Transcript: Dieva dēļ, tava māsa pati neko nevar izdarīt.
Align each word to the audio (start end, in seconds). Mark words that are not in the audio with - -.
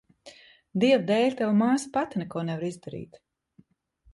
Dieva 0.83 1.03
dēļ, 1.11 1.35
tava 1.41 1.53
māsa 1.59 1.91
pati 1.99 2.23
neko 2.23 2.45
nevar 2.49 2.67
izdarīt. 2.71 3.21